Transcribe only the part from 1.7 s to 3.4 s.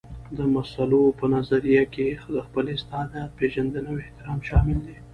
کې د خپل استعداد